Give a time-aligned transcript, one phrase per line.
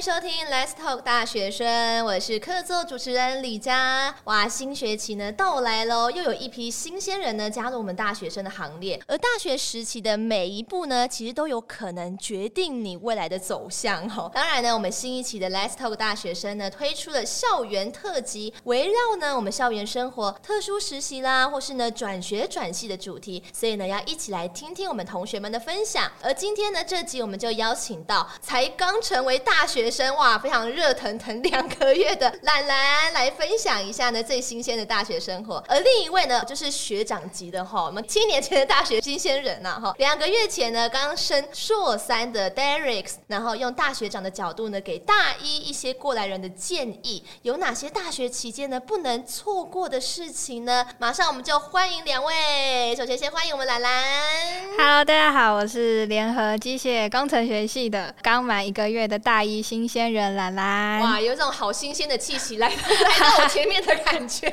[0.00, 4.14] 收听 Let's Talk 大学生，我是客座主持人李佳。
[4.24, 8.98] 哇，新学期呢到来喽，又有一批新鲜人呢加入我们大学生的行列。
[9.06, 14.30] 而大学时期的每一步呢，其实都有可能决定你未来的走向哦。
[14.32, 26.10] 当然呢，我们新一期的 Let's Talk 大学生呢推出了校园特辑，围绕呢我们校园生活、特殊实习啦，或是呢转学转系的主题，所以呢要一起来听听我们同学们的分享。
[26.22, 50.86] 而今天呢这集我们就邀请到才刚成为大学生哇，非常热腾腾两个月的兰兰来分享一下呢最新鲜的大学生活，而另一位呢就是学长级的哈，我们七年前的大学新鲜人呐哈，两个月前呢刚升硕三的 Derek，然后用大学长的角度呢给大一一些过来人的建议，有哪些大学期间呢不能错过的事情呢？
[50.98, 53.90] 马上我们就欢迎两位，首先先欢迎我们兰兰。
[54.78, 64.48] Hello，大家好，我是联合机械工程学系的刚满一个月的大一新鲜人兰兰，哇，有一种好新鲜的气息来 来到我前面的感觉，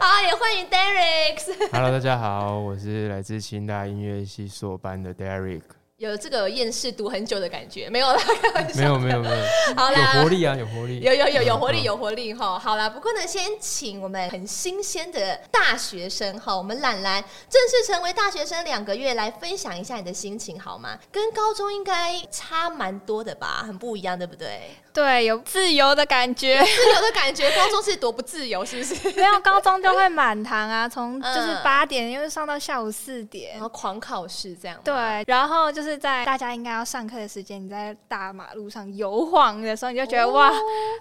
[0.00, 1.70] 好，也欢迎 Derek。
[1.72, 5.62] Hello，大家好，我是来自清大音乐系硕班的 Derek。
[5.98, 8.80] 有这个厌世读很久的感觉，没有啦， 开玩笑。
[8.80, 12.56] 没有没有没有，好啦，有活力啊，有活力，有有有有活力有活力哈。
[12.56, 20.96] 好啦，不过呢，先请我们很新鲜的大学生哈，我们懒懒正式成为大学生两个月，来分享一下你的心情好吗？
[21.10, 24.70] 跟高中应该差蛮多的吧，很不一样，对不对？
[24.92, 27.48] 对，有自由的感觉，自由的感觉。
[27.56, 29.10] 高中是多不自由，是不是？
[29.12, 34.78] 没有，高中就会满堂啊，从就是八点，因为上到下午四点，然后狂考试这样。
[34.84, 34.94] 对，
[35.26, 35.87] 然后就是。
[35.88, 40.52] 是在大家应该要上课的时间，你在大马路上游晃的时候，你就觉得、哦、哇，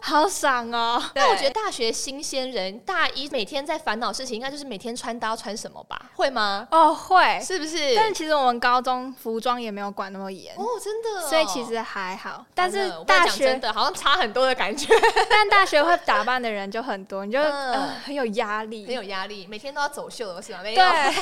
[0.02, 1.02] 好爽哦！
[1.16, 6.10] 那我觉得大学新鲜人大一每天在烦恼事情，应该就是每天穿搭穿什么吧？
[6.16, 6.68] 会吗？
[6.72, 7.96] 哦，会，是不是？
[7.96, 12.46] 但其实我们高中服装也没有管那么严哦，真的、哦，所以其实还好。
[12.54, 14.94] 但是大学真的好像差很多的感觉。
[15.30, 20.60] 但大学会打扮的人就很多，你就、嗯呃、很有压力，很有压力，每天都要走秀了，是吗？
[20.64, 20.82] 没有。
[20.82, 21.16] 对。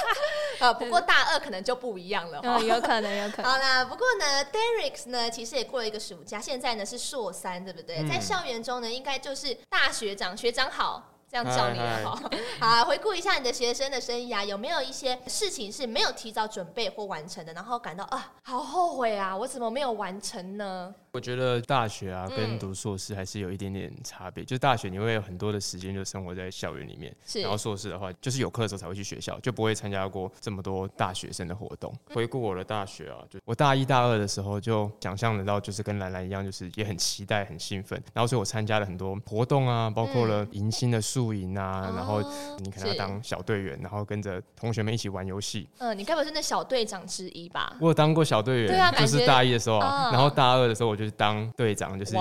[0.60, 3.09] 呃，不过 大二可能就不一样了，嗯，有可能。
[3.42, 7.98] 好啦，不过呢，Derek 呢，其实也过了一个暑假，现在呢是硕三，对不对？
[7.98, 11.06] 嗯、在校园中呢，应该就是大学长，学长好。
[11.32, 12.20] 这样叫你好，
[12.58, 20.92] 好，回顾一下你的学生的生涯，有没有一些事情是没有提早准备或完成的，然后感到啊，好后悔啊，我怎么没有完成呢？
[21.12, 24.44] 我觉得大学啊，跟读硕士还是有一点点差别。
[24.44, 27.40] 嗯、就大学你会有很多的时间就生活在校园里面，是。
[27.40, 31.92] 然后硕士的话，就是有课的时候才会去学校，就不会参加过这么多大学生的活动。
[32.08, 38.00] 嗯、回顾我的大学啊，就我大一大二的时候就想象得到，就是跟兰兰一样，就是也很期待、很兴奋。
[38.12, 41.88] 然后所以我参加了很多活动啊，包括了迎新的宿营啊。
[41.88, 42.22] 嗯然后
[42.58, 45.68] 你可能要当小队员，然后跟着同学们一起玩游戏。
[45.78, 47.76] 嗯，你该不是那小队长之一吧？
[47.80, 52.14] 我有当过小队员，对啊，就是大一的时候啊，然后大二的时候我就是当队长，就是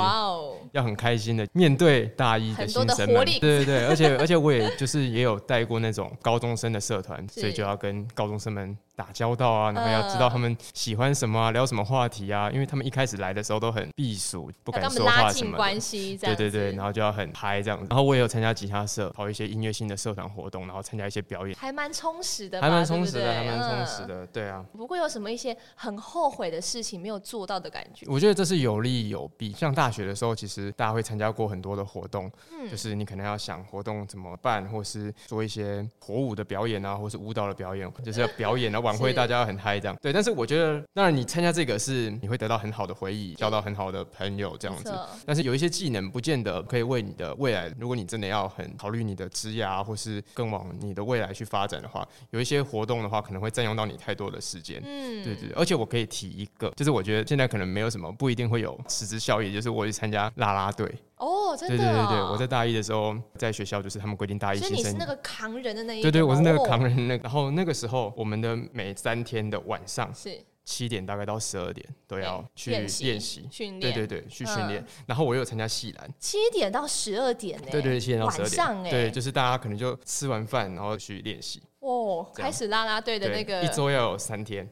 [0.72, 3.25] 要很开心的面对大一的新生们。
[3.25, 8.78] 对对对，而且而且我也就是也有带过那种高中生的社团， 所以就要跟高中生们。
[8.99, 15.57] 打交道啊，然后要知道他们喜欢什么啊，聊什么话题啊，因为他们一开始来的时候都很避暑，不敢说话什么的。
[15.57, 17.85] 关系，对对对，然后就要很嗨这样子。
[17.89, 24.65] 然后我也有参加吉他社，跑一些音乐性的社团活动，然后参加一些表演，还蛮充实的，还蛮充实的，还蛮充实的，对啊。
[24.75, 28.05] 不过有什么一些很后悔的事情没有做到的感觉？
[28.09, 29.53] 我觉得这是有利有弊。
[29.53, 39.79] 像大学的时候，其实大家会参加过很多的活动，嗯，就是你可能要想活动怎么办，或是做一些火舞的表演啊，或是舞蹈的表演，就是要表演啊，晚会大家很嗨。
[39.79, 44.94] 这样对，但是我觉得，当然你参加这个是你会得到很好的回忆，交到很好的朋友这样子。
[45.25, 54.81] 但是有一些技能不见得可以为你的未来，如果你真的要很考虑你的职业啊，或是更往你的未来去发展的话，有一些活动的话可能会占用到你太多的时间。
[54.83, 55.50] 嗯，对对。
[55.56, 60.94] 而且我可以提一个，就是我觉得现在可能没有什么，不一定会有实质效益，就是我去参加啦啦队。
[61.19, 61.78] 哦，真的。
[61.78, 64.78] 对对对对，我在大一的时候在学校，就是他们规定大一新生。
[64.78, 66.01] 所以你是那个扛人的那一？
[66.01, 67.24] 对对，我是那个扛人那个。
[67.24, 73.94] 然后那个时候，我们的每三天的晚上是七点大概到十二点都要去练习训练。
[73.94, 74.86] 对对对，去训练。
[75.06, 76.10] 然后我又有参加戏篮。
[76.19, 77.68] 七点到十二点呢？
[77.69, 78.89] 对对，七点到十二点。
[78.89, 81.62] 对，就是大家可能就吃完饭，然后去练习。
[81.80, 83.63] 哦，开始啦啦队的那个。
[83.63, 84.69] 一周要有三天。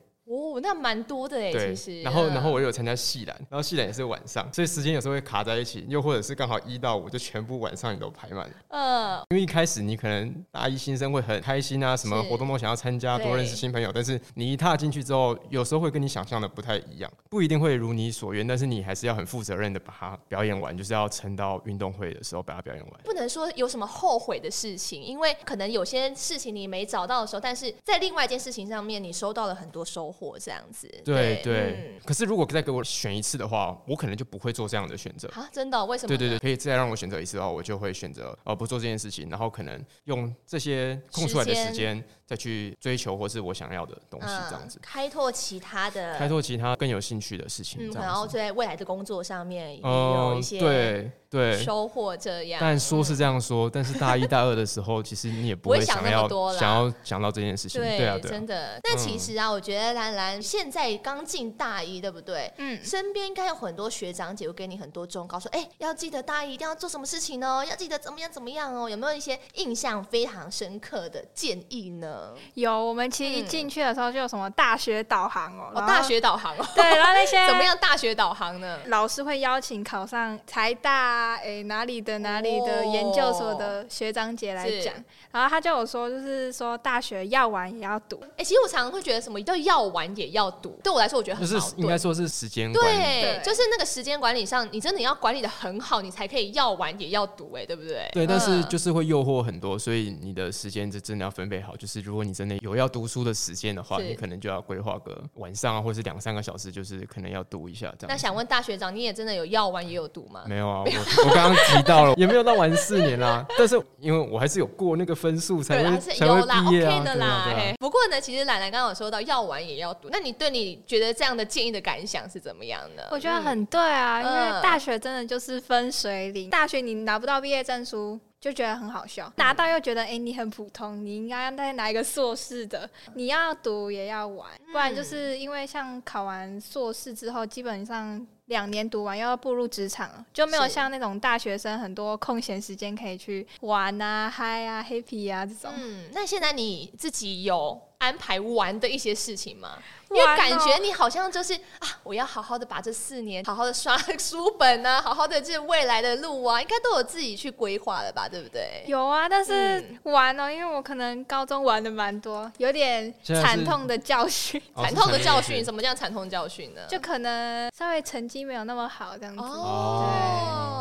[0.57, 2.01] 哦，那蛮多的哎，其实。
[2.01, 8.49] 然后，然后我有参加系篮，然后系篮也是晚上，所以时间有时候会卡在一起，又或者是刚好一到五就全部晚上你都排满。
[8.69, 9.17] 嗯。
[9.29, 13.91] 因为一开始你可能大一新生会很开心啊，什么活动都想要参加，多认识新朋友。
[13.93, 22.93] 但是你一踏进去之后，有时候会跟你想象的不太一样，不一定会如你所愿，但是你还是要很负责任的把它表演完，就是要撑到运动会的时候把它表演完。
[23.03, 30.87] 不能说有什么后悔的事情，因为可能有些事情你没找到的时候，但是在另外一件事情上面你收到了很多收获，这这样子。
[31.03, 31.91] 对对。
[31.97, 35.45] 嗯、可是如果再给我选一次的话，我可能就不会做这样的选择啊！
[35.51, 35.85] 真的？
[35.85, 36.07] 为什么？
[36.07, 51.11] 对对对，可以再让我选择一次的话，我就会选择呃不做这件事情，然后可能用这些空出来的时间再去追求或是我想要的东西，这样子、嗯、开拓其他的，开拓其他更有兴趣的事情，然后在未来的工作上面也有一些、嗯、对。
[51.29, 52.59] 对，收获这样。
[52.61, 56.27] 但说是这样说，嗯、但是大一、大二的时候， 其实你也不会想要
[56.57, 57.81] 想要想到这件事情。
[57.81, 58.79] 对，对啊，对啊，真的。
[58.83, 62.51] 那其实啊，我觉得兰兰现在刚进大一，对不对？
[62.57, 62.83] 嗯。
[62.83, 72.33] 身边应该有很多学长姐会给你很多忠告，说：“哎，要记得大一一定要做什么事情哦，要记得怎么样怎么样哦。”有没有一些印象非常深刻的建议呢？
[72.55, 76.65] 有，我们其实一进去的时候就有什么大学导航哦，哦，大学导航哦。
[76.73, 78.79] 对，然后那些 怎么样大学导航呢？
[78.85, 81.97] 老师会邀请考上财大，哎，哪里？
[82.07, 84.93] 的哪里的研究所的学长姐来讲，
[85.31, 88.21] 然后他叫我说，就是说大学要玩也要读。
[88.37, 90.79] 哎，其实我常常会觉得，什么叫要玩也要读。
[90.83, 98.09] 对我来说，我觉得很就是应该说是时间管理，对，就是那个时间管理上，你真的要管理的很好，你才可以要玩也要读，哎，对不对？
[98.13, 101.75] 对，但是就是会诱惑很多，所以你的时间就真的要分配好。
[101.75, 108.09] 就是如果你真的有要读书的时间的话，你可能就要规划个晚上啊，或是两三个小时，就是可能要读一下这样。
[108.09, 110.43] 那想问大学长，你也真的有要玩也有读吗？
[110.47, 116.95] 没有啊，我 我刚刚提到了， 也没有到玩四年啦，但是因为我还是有过那个分数才会才会毕业啊。
[116.95, 117.45] OK 的啦，
[117.79, 123.07] 不过呢，其实兰兰刚刚有说到要玩也要读，那你对你觉得这样的建议的感想是怎么样的？
[123.11, 138.25] 我觉得很对啊，因为大学真的就是分水岭，大学你拿不到毕业证书就觉得很好笑，拿到又觉得哎你很普通，你应该要再拿一个硕士的，你要读也要玩，不然就是因为像考完硕士之后，基本上。
[138.47, 145.71] 两年读完又要步入职场，就没有像那种大学生很多空闲时间可以去玩啊、嗨啊、happy 啊这种。
[145.77, 149.77] 嗯，那现在你自己有安排玩的一些事情吗？
[150.09, 158.83] 因为感觉你好像就是啊，我要好好的把这四年好好的刷书本啊， 好好的这未来的路啊，应该都有自己去规划了吧，对不对？
[158.87, 164.61] 有啊，但是玩哦，因为我可能高中玩的蛮多，有点惨痛的教训。
[164.75, 166.81] 惨痛的教训，什么叫惨痛教训呢？
[166.87, 169.41] 就可能稍微成绩没有那么好这样子。
[169.43, 170.71] 哦，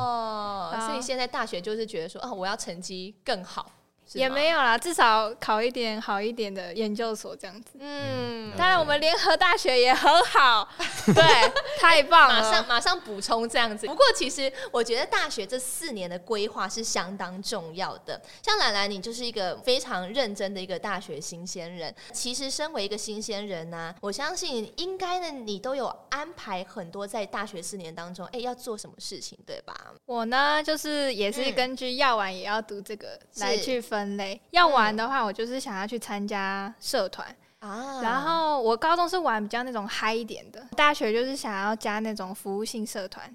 [0.86, 3.72] 所以现在大学就是觉得说啊，我要成绩更好。
[4.12, 7.72] 也没有啦，至少考一点好一点的研究所这样子。
[7.80, 10.68] 嗯，当然我们联合大学也很好，
[11.12, 12.40] 对，太棒了。
[12.40, 13.86] 马上马上补充这样子。
[13.86, 18.20] 不过其实我觉得大学这四年的规划是相当重要的。
[18.42, 21.92] 像兰兰，你就是一个非常认真的一个大学新鲜人。
[22.12, 29.74] 其实身为一个新鲜人呢、啊，我相信应该呢，你都有安排很多在大学四年当中，哎，要做什么事情，对吧？
[30.06, 33.95] 我呢，就是也是根据要玩也要读这个来去分。
[33.96, 37.34] 分类要玩的话，我就是想要去参加社团。
[37.66, 43.28] 啊，然后我高中是玩比较那种嗨一点的，大学就是想要加那种服务性社团，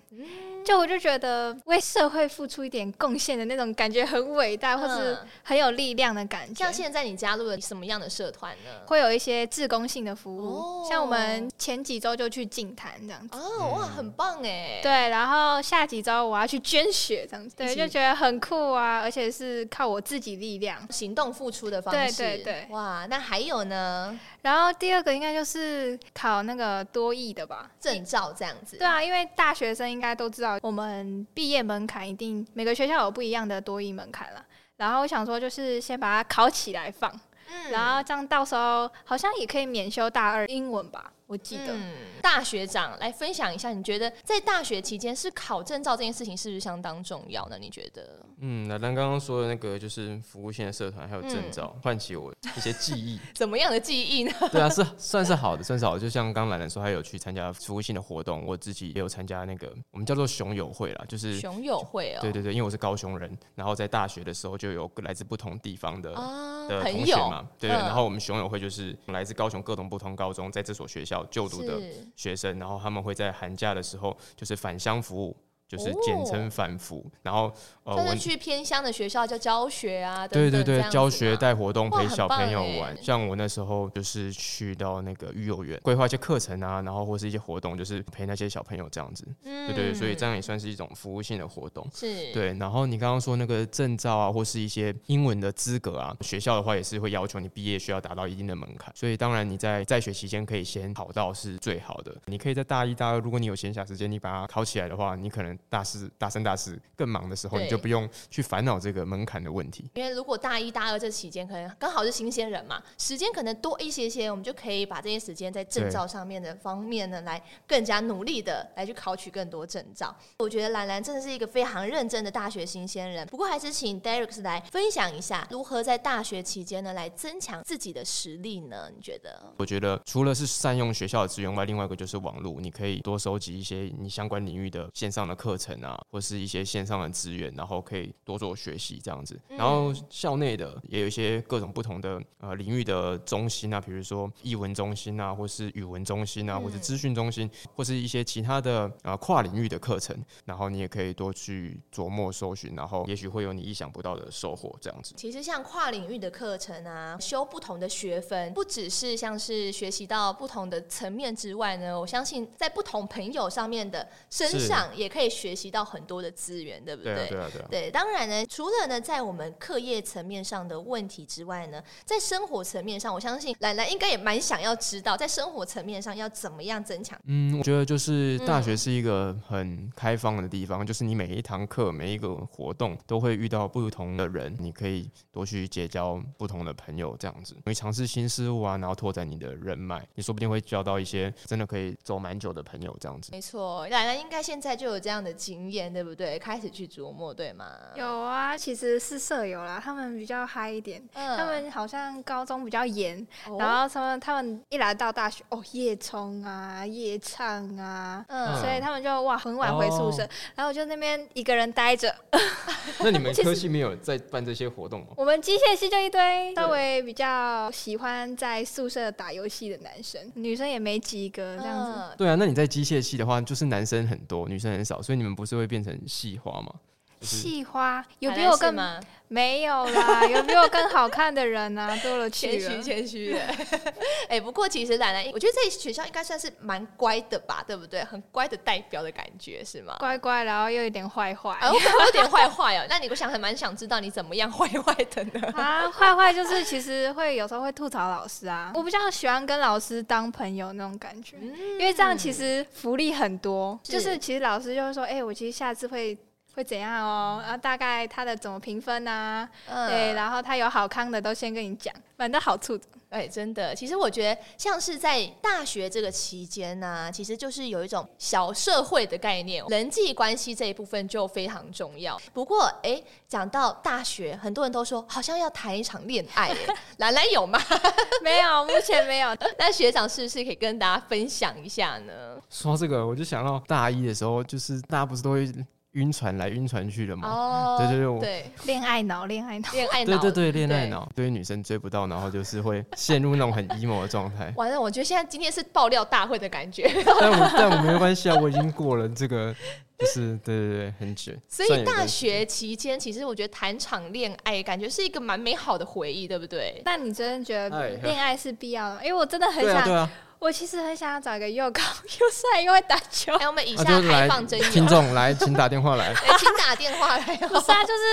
[0.63, 6.63] 就我就觉得为社会付出一点贡献的那种感觉很伟大，或是很有力量的感觉。
[6.63, 8.72] 像现在你加入了什么样的社团呢？
[8.86, 13.38] 会有一些自工性的服务，像我们前几周就去净坛这样子。
[13.38, 14.80] 哦，哇，很棒哎。
[14.84, 22.17] 对，然后下几周我要去捐血这样子，对，就觉得很酷啊，而且是靠我自己力量行动付出的方式。
[22.17, 24.17] 对对对，哇，那还有呢？
[24.42, 28.78] 然后第二个应该就是考那个多益的吧，证照这样子。
[28.78, 34.46] 对啊，因为大学生应该都知道，我们毕业门槛一定每个学校有不一样的多益门槛了。
[34.78, 37.12] 然后我想说，就是先把它考起来放，
[37.48, 41.12] 嗯，然后这样到时候好像也可以免修大二英文吧。
[41.31, 47.57] 我记得、嗯、大学长来分享一下，你觉得在大学期间是考证照这件事情是不是相当重要呢？
[47.57, 48.19] 你觉得？
[48.41, 53.17] 嗯，兰兰刚刚说的那个就是服务性的社团还有证照，唤、嗯、起我一些记忆。
[53.33, 54.33] 怎么样的记忆呢？
[54.51, 56.01] 对啊，是算是好的，算是好的。
[56.01, 62.19] 就像刚兰兰说，还有去参加服务性的活动，我自己也有参加那个我们叫做熊友会啦，就是熊友会哦。
[62.19, 67.85] 对对对，因为我是高雄人，然后在大学的时候就有来自不同地方的、啊、的同学嘛，对，对，对、嗯。
[67.85, 71.80] 然后我们熊友会就是来自高雄各种不同高中，在这所学校就读的。
[72.16, 75.36] 学生，然后他们会在寒假的时候，就是返乡服务。
[75.72, 77.50] 就是简称反服，然后
[77.86, 83.01] 呃，我们去偏乡的学校叫教学啊，对对对，教学带活动陪小朋友玩。
[83.01, 89.25] 像我那时候就是去到那个育幼园规划一些课程啊，然后或是一些活动，就是陪那些小朋友这样子。
[89.46, 91.88] 嗯，对对，所以这样也算是一种服务性的活动。
[91.94, 92.54] 是，对。
[92.56, 98.92] 然后你刚刚说那个证照啊，或是一些英文的资格啊，学校的话也是会要求你毕业需要达到一定的门槛。
[98.94, 102.13] 所以当然你在在学期间可以先考到是最好的。
[102.25, 109.89] 你可以在大一、大二，如果你有闲暇时间，你把它考起来的话，你可能大四、大三、大四更忙的时候，你就不用去烦恼这个门槛的问题。
[109.96, 120.15] 因为如果大一、大二这期间可能刚好是新鲜人嘛，时间可能多一些些，我们就可以把这些时间在证照上面的方面呢，来更加努力的来去考取更多证照。
[120.39, 123.27] 我觉得兰兰真的是一个非常认真的大学新鲜人。
[123.27, 128.89] 不过还是请 Derek 来分享一下，如何在大学期间呢来增强自己的实力呢？
[128.96, 129.53] 你觉得？
[129.58, 139.38] 我觉得除了是善用学校的资源外，另外一个就是网络，你可以多收集一些你相关领域的线上的课程啊，或是一些线上的资源，然后可以多做学习这样子。
[139.50, 150.15] 然后校内的也有一些各种不同的呃领域的中心啊，比如说艺文中心啊，或是语文中心啊，或是资讯中心，或是一些其他的呃跨领域的课程，
[150.46, 155.13] 然后你也可以多去琢磨搜寻，然后也许会有你意想不到的收获这样子。
[155.17, 167.15] 其实像跨领域的课程啊，修不同的学分，不只是像是学习到不同的层面之外呢，我相信在不同朋友上面的身上也可以学习到很多的资源，对不对？
[167.15, 167.67] 对啊，对啊，对啊。
[167.71, 177.19] 对，当然呢，除了呢在我们课业层面上的问题之外呢，在生活层面上，我相信兰兰应该也蛮想要知道，在生活层面上要怎么样增强。
[177.25, 193.31] 嗯，我觉得就是大学是一个很开放的地方，嗯、就是你每一堂课、每一个活动都会遇到不同的人，你可以多去结交不同的朋友，这样子，你尝试新事物啊，然后拓展你的人脉，你说不定会交到一些真的可以走蛮久的朋友，这样子。
[193.31, 196.38] 没错，兰兰应该现在就有这样的经验，对不对？
[196.40, 197.66] 开始去琢磨，对吗？
[197.96, 212.13] 有啊，其实是舍友啦，他们比较嗨一点，嗯、他们好像高中比较严，哦、然后他们他们一来到大学，哦，夜冲啊，夜唱啊，嗯，所以他们就哇很晚回宿舍，哦、然后我就那边一个人待着。
[213.00, 215.08] 那你们科系没有在办这些活动吗？
[215.16, 222.00] 我们机械系就一堆稍微比较喜欢在宿舍打游戏的男生，女生也没几个这样子。
[222.00, 226.74] 嗯、对啊，那你在机械系的话，就是男生很多，女生很少，所以所以你们不是会变成细花吗？
[227.22, 229.00] 系花有比我更吗？
[229.28, 232.60] 没有啦， 有比我更好看的人啊，多了去了。
[232.60, 233.40] 谦虚谦虚的。
[234.28, 238.04] 哎、欸，不过其实奶奶，我觉得在学校应该算是蛮乖的吧，对不对？
[238.04, 239.96] 很乖的代表的感觉是吗？
[240.00, 241.51] 乖乖，然后又有点坏坏。
[241.62, 242.86] 啊，我有点坏坏哦。
[242.90, 245.48] 那你我想还蛮想知道你怎么样坏坏的呢？
[245.56, 248.74] 啊，坏坏就是其实会有时候会吐槽老师啊。
[248.75, 253.80] 我比较喜欢跟老师当朋友那种感觉，嗯、因为这样其实福利很多。
[253.86, 256.18] 是就是其实老师就会说，哎、欸，我其实下次会。
[256.53, 257.39] 会怎样哦？
[257.43, 259.48] 然后大概他的怎么评分啊？
[259.67, 262.84] 嗯、对，然后他有好康的都先跟你讲，反正好处的。
[263.12, 272.17] 哎，真的，其实我觉得像是在大学这个期间呢、啊，其实就是有一种小社会的概念，人际关系这一部分就非常重要。
[272.34, 276.55] 不过，哎，讲到大学，很多人都说好像要谈一场恋爱，
[277.00, 277.60] 兰兰有吗？
[278.24, 279.36] 没有，目前没有。
[279.60, 282.13] 那学长是不是可以跟大家分享一下呢？
[282.50, 285.53] 说到这个，我就想到大一的时候，就是大家不是都会。
[285.93, 287.27] 晕船来晕船去的嘛？
[287.27, 294.53] 哦，对对对，对，恋爱脑，恋爱脑，恋爱脑，对对对，恋爱脑，对于女生追不到，然后就是会陷入那种很 emo 的状态。
[294.57, 296.89] 完了，我觉得现在今天是爆料大会的感觉。
[297.19, 299.53] 但我但我没有关系啊，我已经过了这个，
[299.98, 301.33] 就是对对对，很久。
[301.50, 306.81] 所以大学期间，其实我觉得谈场恋爱，感觉是一个蛮美好的回忆，对不对？
[306.86, 309.05] 那你真的觉得恋爱是必要的？
[309.05, 310.10] 因为我真的很想。
[310.41, 311.79] 我其实很想要找一个又高
[312.19, 313.31] 又帅又会打球。
[313.36, 316.07] 哎，我们以下开放征友，听众来，请打电话来。
[316.25, 317.24] 哎，请打电话来。
[317.48, 318.03] 不是啊，就是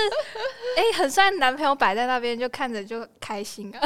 [0.77, 3.81] 哎，很帅的男朋友摆在那边，就看着就开心啊。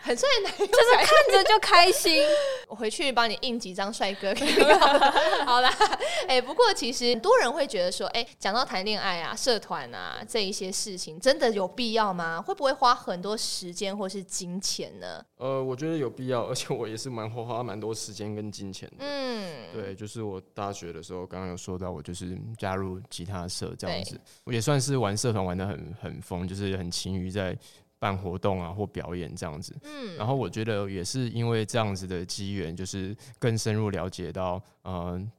[0.00, 2.22] 很帅的男朋友就是看着就开心。
[2.68, 4.62] 我回去帮你印几张帅哥给你。
[5.44, 5.68] 好啦，
[6.28, 12.40] 哎，不过其实很多人会觉得说，哎，讲到谈恋爱啊、社团啊这一些事情，真的有必要吗？
[12.40, 15.20] 会不会花很多时间或是金钱呢？
[15.38, 17.87] 呃，我觉得有必要，而且我也是蛮花花蛮多。
[17.88, 27.58] 多时间跟金钱的，嗯，对，就是我大学的时候，刚刚有说到，我就是加入吉他社这样子，我也算是玩社团玩的很很疯，就是很勤于在
[27.98, 35.32] 办活动啊或表演这样子，嗯，然后我觉得也是因为这样子的机缘，就是更深入了解到，嗯、呃。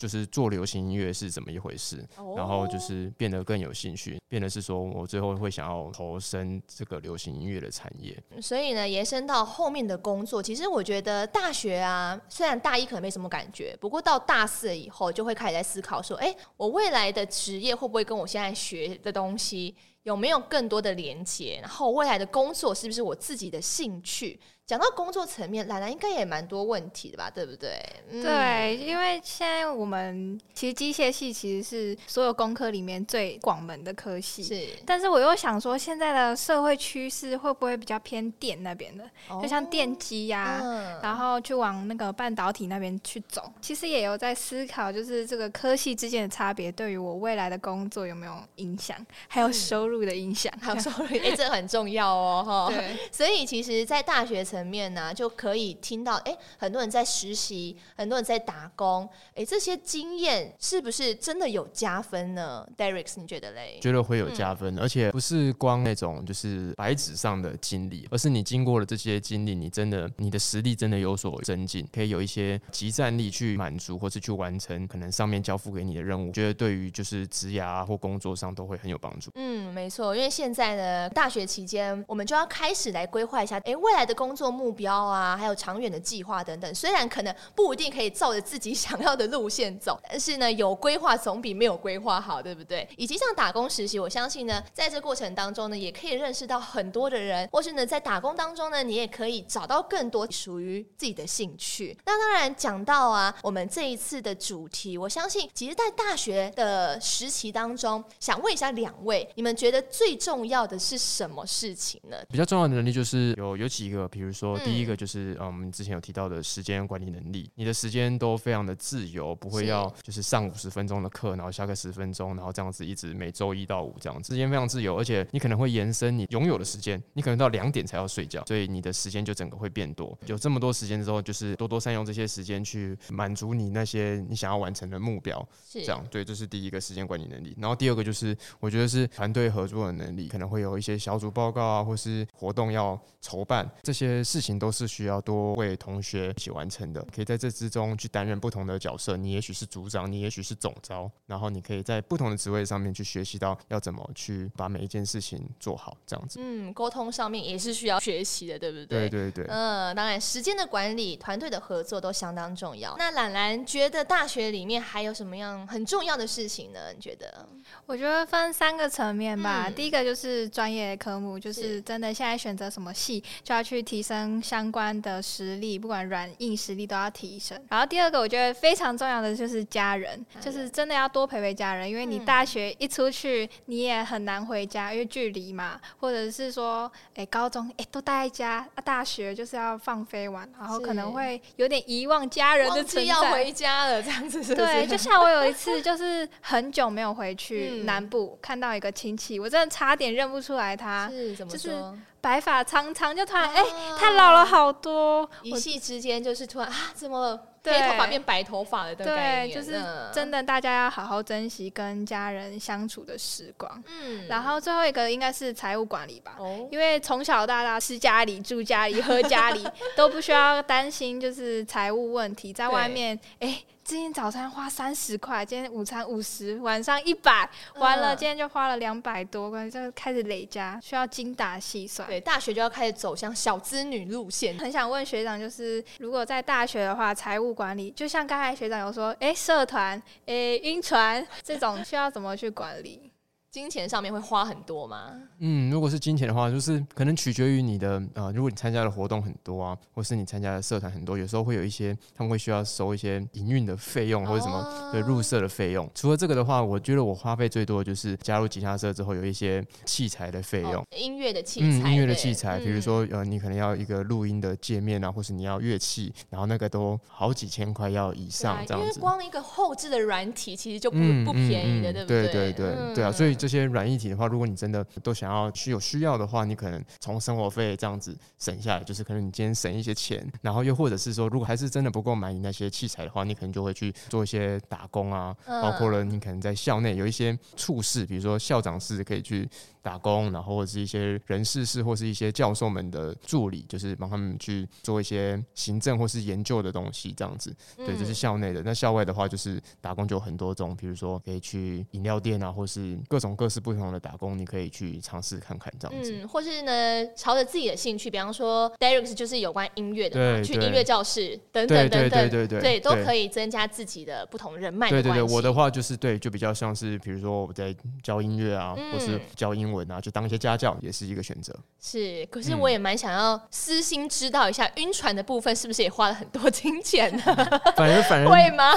[0.00, 2.02] 就是做流行音乐是怎么一回事，
[2.34, 8.16] 然后就是变得更有兴趣，变得是说我最后会想要投身这个流行音乐的产业。
[8.40, 21.58] 所以呢，延伸到后面的工作，其实我觉得大学啊，虽然大一可能没什么感觉，不过到大四以后就会开始在思考说，哎，我未来的职业会不会跟我现在学的东西有没有更多的连接？
[21.60, 24.38] 然后未来的工作是不是我自己的兴趣？
[24.66, 27.82] 讲到工作层面，兰兰应该也蛮多问题的吧，对不对？
[28.08, 34.68] 嗯、对，因为现在我们其实机械系其实是所有工科里面最广门的科系，是。
[34.86, 39.02] 但是我又想说，现在的社会趋势会不会比较偏电那边的？
[39.28, 43.52] 哦、就像电机呀、啊，嗯、然后去往那个半导体那边去走。
[43.60, 52.68] 其实也有在思考，就是这个科系之间的差别对于我未来的工作有没有影响，还有收入的影响，还有收入，哎，这很重要哦，哈。
[52.72, 52.96] 对。
[53.10, 63.78] 所以其实，在大学层层面呢，就可以听到，哎，很多人在实习，很多人在打工，哎，这些经验是不是真的有加分呢？Derek，你觉得嘞？
[63.80, 79.30] 觉得会有加分，嗯、而且不是光那种就是白纸上的经历，而是你经过了这些经历，你真的你的实力真的有所增进，可以有一些集战力去满足或是去完成可能上面交付给你的任务，觉得对于就是职涯或工作上都会很有帮助。
[79.36, 84.50] 嗯，没错，因为现在呢，大学期间我们就要开始来规划一下，哎，未来的工作。
[84.50, 92.86] 目标啊，还有长远的计划等等，虽然可能不一定可以照着自己 想要的路线走，但是呢，有规划总比没有规划好，对不对？
[92.98, 101.96] 以及像打工实习，我相信呢，在这过程当中呢，也可以认识到很多的人，或是呢，在打工当中呢，你也可以找到更多属于自己的兴趣。
[102.04, 112.16] 那当然讲到啊，我们这一次的主题，我相信，其实，在大学的实习当中，想问一下两位，你们觉最重要的是什么事情呢？
[112.30, 114.58] 比较重要的能力就是有有几个，比如说。
[114.64, 130.16] 第一个就是嗯，我们之前有提到的时间管理能力，你的时间都非常的自由，不会要就是上五十分钟的课，然后下课十分钟，然后这样子一直每周一到五这样子，时间非常自由，而且你可能会延伸你拥有的时间，你可能到两点才要睡觉，所以你的时间就整个会变多。
[130.26, 136.04] 有这么多时间之后，就是多多善用这些时间去满足你那些你想要完成的目标，是这样。
[136.10, 137.56] 对，这是第一个时间管理能力。
[137.58, 144.20] 然后第二个就是我觉得是团队合作的能力，可能会有一些小组报告啊，或是活动要筹办这些。
[144.30, 149.16] 事情都是需要多位同学一起完成的，可以在这之中去担任不同的角色。
[149.16, 156.38] 你也许是组长，你也许是总招，然后你可以在不同的职位上面去学习到要怎么去把每一件事情做好，这样子。
[156.40, 159.08] 嗯，沟通上面也是需要学习的，对不对？
[159.08, 159.46] 对对对。
[159.48, 162.94] 嗯，当然，时间的管理、团队的合作都相当重要。
[162.98, 166.92] 那兰兰觉得大学里面还有什么样很重要的事情呢？
[166.94, 167.48] 你觉得？
[167.86, 169.49] 我觉得分三个层面吧。
[169.68, 174.40] 嗯、第一个就是专业科目，就是真的现在选择什么系就要去提升。
[174.42, 177.60] 相关的实力，不管软硬实力都要提升。
[177.68, 194.66] 然后第二个，我觉得非常重要的就是家人，就是真的要多陪陪家人，因为你大学一出去，你也很难回家，因为距离嘛，或者是说，哎，高中哎都待在家，啊，大学就是要放飞玩，然后可能会有点遗忘家人的存在，要回家了这样子是不是？
[194.66, 201.96] 对，就像我有一次就是很久没有回去南部，看到一个亲戚，我真的差点认不出来他，是怎么说？
[202.20, 203.64] 白发苍苍，就突然哎，
[203.98, 209.48] 他老了好多，一夕之间就是突然啊，怎么黑头发变白头发了的概念？
[209.48, 213.82] 对，就是真的，大家要好好珍惜跟家人相处的时光。
[213.86, 216.36] 嗯，然后最后一个应该是财务管理吧，
[216.70, 223.62] 因为从小到大吃家里、住家里、喝家里， 都不需要担心就是财务问题，在外面哎。
[223.90, 232.08] 今天早餐花三十块，今天午餐五十，晚上一百，完了，今天就花了两百多块，就开始累加，需要精打细算。
[232.08, 234.56] 对，大学就要开始走向小资女路线。
[234.58, 243.09] 很想问学长，就是如果在大学的话，财务管理，就像刚才学长有说，哎、欸，社团，哎、欸，晕船这种需要怎么去管理？
[243.50, 245.10] 金钱上面会花很多吗？
[245.40, 255.90] 嗯，如果是金钱的话，就是可能取决于你的呃，如果你参加的活动很多啊，或是你参加的社团很多，有时候会有一些他们会需要收一些营运的费用或者什么、哦、对入社的费用。
[255.96, 268.88] 除了这个的话，我觉得我花费最多的就是加入吉他社之后有一些器材的费用，哦、音乐的器材，嗯，音乐的器材，比如说呃，你可能要一个录音的界面啊，或是你要乐器，然后那个都好几千块要以上这样子。
[268.88, 272.22] 因为光一个后置的软体其实就不、嗯、不便宜的，对不对？
[272.28, 289.48] 对对对、嗯、对啊，所以这些软硬体的话，如果你真的都想要去有需要的话，你可能从生活费这样子省下来，就是可能你今天省一些钱，然后又或者是说，如果还是真的不够买你那些器材的话，你可能就会去做一些打工啊，包括了你可能在校内有一些处室，比如说校长室可以去。
[289.82, 297.50] 打工，然后或者是一些人事室，或是一些教授们的助理，就是帮他们去做一些行政或是研究的东西，这样子。
[297.78, 298.62] 对，这、就是校内的。
[298.62, 306.12] 那校外的话，就是打工就有很多种，比如说可以去饮料店啊，或是各种种各式不同的打工，你可以去尝试看看这样子。
[306.12, 314.90] 嗯，或是呢，朝着自己的兴趣，比方说 Derek 就是有关音乐的去音乐教室等等等等，对对对对对，都可以增加自己的不同人脉。
[314.90, 321.54] 对对对，我的话就是对，就比较像是比如说我在教音乐啊，嗯、或是教英文啊，就当一些家教也是一个选择。
[321.80, 327.22] 是，可是我也蛮想要私心知道一下，晕船的部分是不是也花了很多金钱呢？
[327.76, 328.72] 反而反而会吗？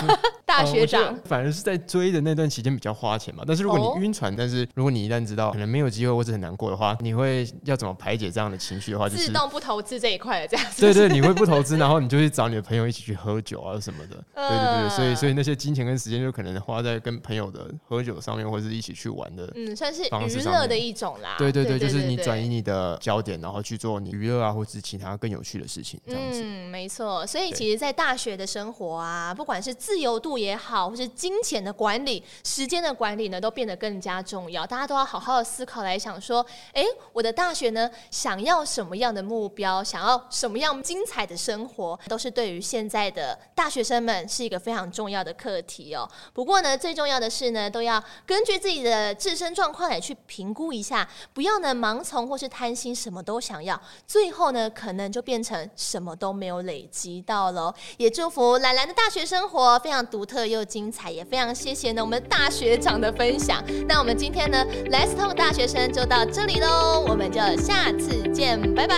[0.45, 3.43] 大学长、呃、反而是在追的那段期间比较花钱嘛。
[3.47, 10.81] 但是如果你晕船，哦、但是如果你一旦知道可能没有机会或者很难过的话，你会要怎么排解这样的情绪的话，就是自动不投资这一块的这样子。
[10.81, 14.21] 对，对对，你会不投资， 然后你就去找你的朋友一起去喝酒啊什么的。
[14.33, 21.35] 呃、对对对，所以所以那些金钱跟时间就可能花在跟朋友的喝酒上面，或者是一起去玩的，嗯，算是娱乐的一种啦。
[21.37, 26.41] 对对对，就是你转移你的焦点，然后去做你娱乐啊，或者是其他更有趣的事情，这样子。
[26.43, 27.25] 嗯，没错。
[27.25, 34.65] 所以其实，在大学的生活啊，不管是自由度也好，或是金钱的管理、时间的管理呢，都变得更加重重要。
[34.65, 36.43] 大家都要好好的思考来想说，
[36.73, 46.09] 哎，我的大学呢，想要什么样的目标，想要什么样精彩的生活，都是对于现在的大学生们是一个非常重要的课题哦。
[46.33, 57.71] 不过呢，最重要的是呢，都要根据自己的自身状况来去评估一下，不要呢盲从或是贪心，什么都想要，最后呢，可能就变成什么都没有累积到喽。
[57.97, 63.63] 也祝福兰兰的大学生活非常独特又精彩，也非常谢谢呢我们大学长的分享。
[63.87, 68.95] 那我们今天呢，Let's Talk 大学生就到这里喽，我们就下次见，拜拜，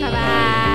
[0.00, 0.65] 拜拜。